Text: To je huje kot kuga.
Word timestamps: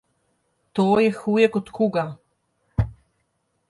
To 0.79 0.85
je 1.03 1.11
huje 1.19 1.51
kot 1.59 1.71
kuga. 1.79 2.09